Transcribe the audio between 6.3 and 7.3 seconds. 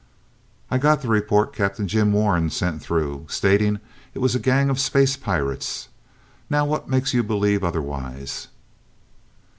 Now what makes you